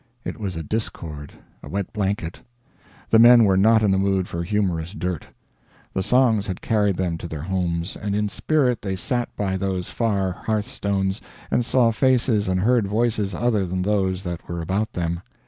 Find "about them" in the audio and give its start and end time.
14.59-15.21